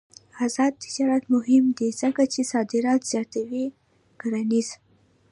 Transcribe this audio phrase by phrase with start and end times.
[0.45, 3.65] آزاد تجارت مهم دی ځکه چې صادرات زیاتوي
[4.19, 4.67] کرنيز.